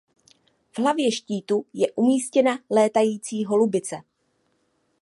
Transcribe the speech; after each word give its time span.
V 0.71 0.77
hlavě 0.79 1.11
štítu 1.11 1.65
je 1.73 1.91
umístěná 1.91 2.59
letící 2.69 3.45
holubice. 3.45 3.95